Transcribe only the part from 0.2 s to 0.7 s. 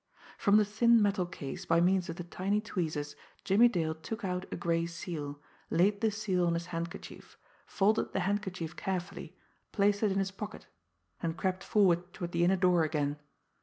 From the